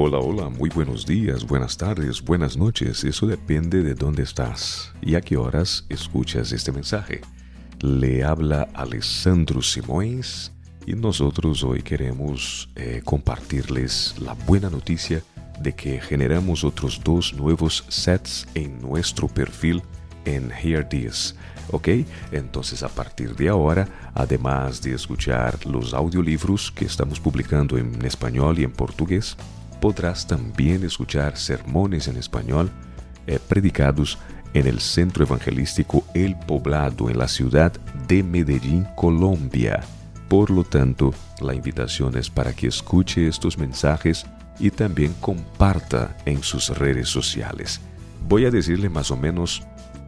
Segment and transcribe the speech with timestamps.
[0.00, 3.02] Hola, hola, muy buenos días, buenas tardes, buenas noches.
[3.02, 7.20] Eso depende de dónde estás y a qué horas escuchas este mensaje.
[7.80, 10.52] Le habla Alessandro Simões
[10.86, 15.20] y nosotros hoy queremos eh, compartirles la buena noticia
[15.60, 19.82] de que generamos otros dos nuevos sets en nuestro perfil
[20.24, 21.34] en Hear This.
[21.72, 21.88] ¿Ok?
[22.30, 28.60] Entonces a partir de ahora, además de escuchar los audiolibros que estamos publicando en español
[28.60, 29.36] y en portugués,
[29.80, 32.70] podrás también escuchar sermones en español
[33.26, 34.18] eh, predicados
[34.54, 37.72] en el Centro Evangelístico El Poblado en la ciudad
[38.08, 39.80] de Medellín, Colombia.
[40.28, 44.26] Por lo tanto, la invitación es para que escuche estos mensajes
[44.58, 47.80] y también comparta en sus redes sociales.
[48.28, 49.62] Voy a decirle más o menos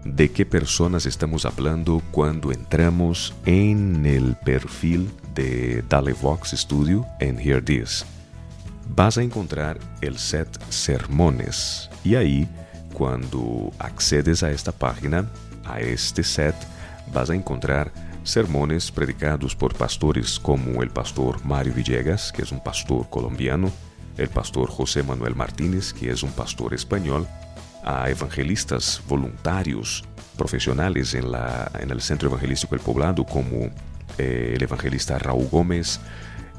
[0.04, 7.38] de qué personas estamos hablando cuando entramos en el perfil de Dale Vox Studio en
[7.38, 8.04] Hear This.
[8.94, 11.88] Vas a encontrar el set Sermones.
[12.02, 12.48] Y ahí
[12.92, 15.26] cuando accedes a esta página,
[15.64, 16.54] a este set,
[17.12, 17.92] vas a encontrar
[18.24, 23.70] sermones predicados por pastores como el pastor Mario Villegas, que es un pastor colombiano,
[24.18, 27.26] el pastor José Manuel Martínez, que es un pastor español,
[27.84, 30.04] a evangelistas voluntarios
[30.36, 33.70] profesionales en, la, en el Centro Evangelístico del Poblado, como
[34.18, 36.00] eh, el evangelista Raúl Gómez,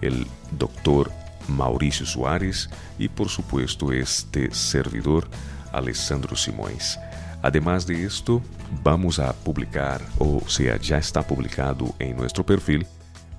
[0.02, 0.26] el
[0.58, 1.12] doctor
[1.56, 5.28] Mauricio Suárez y por supuesto este servidor
[5.72, 7.00] Alessandro Simões.
[7.42, 8.42] Además de esto,
[8.84, 12.86] vamos a publicar, o sea, ya está publicado en nuestro perfil,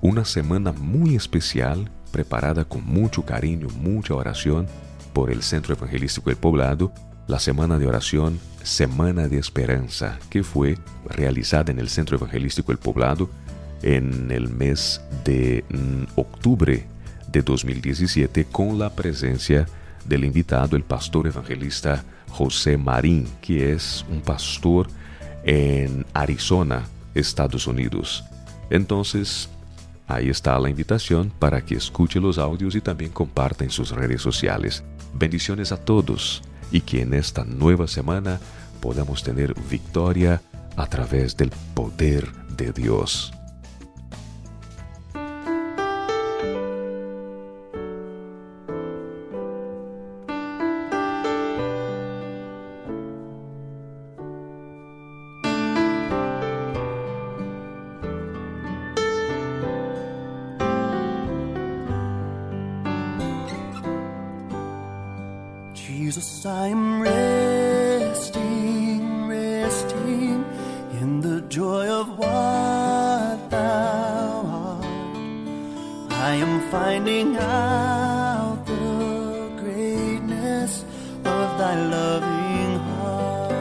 [0.01, 4.67] una semana muy especial preparada con mucho cariño, mucha oración
[5.13, 6.91] por el Centro Evangelístico del Poblado
[7.27, 12.77] la semana de oración Semana de Esperanza, que fue realizada en el Centro Evangelístico El
[12.77, 13.29] Poblado
[13.81, 16.85] en el mes de mm, octubre
[17.33, 19.65] de 2017 con la presencia
[20.05, 24.87] del invitado, el pastor evangelista José Marín, que es un pastor
[25.43, 26.83] en Arizona,
[27.13, 28.23] Estados Unidos.
[28.69, 29.49] Entonces,
[30.07, 34.21] ahí está la invitación para que escuche los audios y también comparta en sus redes
[34.21, 34.83] sociales.
[35.13, 36.41] Bendiciones a todos
[36.71, 38.39] y que en esta nueva semana
[38.79, 40.41] podamos tener victoria
[40.75, 43.32] a través del poder de Dios.
[65.87, 68.47] Jesus, I'm resting,
[69.27, 70.45] resting
[71.01, 74.85] in the joy of what thou art.
[76.09, 80.85] I am finding out the greatness
[81.25, 83.51] of thy loving heart.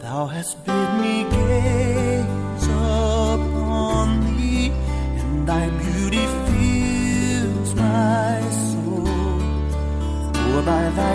[0.00, 4.06] Thou hast bid me gaze upon
[4.38, 4.72] thee,
[5.20, 6.43] and thy beauty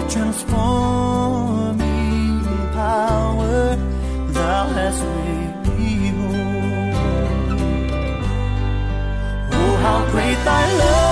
[0.09, 1.79] transforming
[2.73, 3.75] power,
[4.29, 5.29] thou hast me.
[9.51, 11.08] Oh, how great thy loving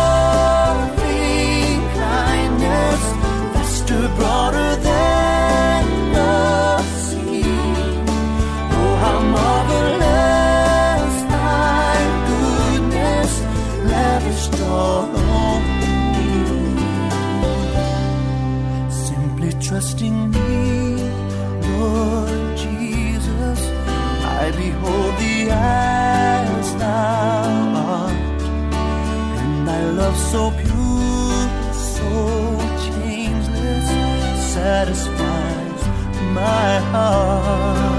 [19.60, 21.04] Trusting me,
[21.78, 23.60] Lord Jesus,
[24.24, 28.42] I behold the eyes thou art,
[29.42, 32.58] and thy love so pure, so
[32.88, 33.90] changeless,
[34.54, 35.88] satisfies
[36.34, 37.97] my heart.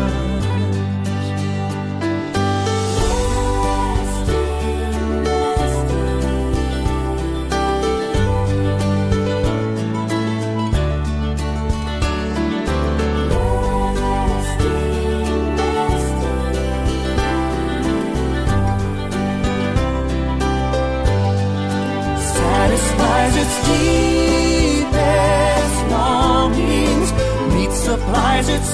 [23.28, 23.56] Satisfies its
[24.86, 27.12] deepest longings,
[27.54, 28.68] meets, supplies its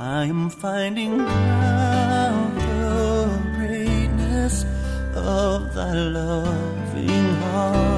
[0.00, 4.64] I'm finding out the greatness
[5.12, 7.97] of thy loving heart.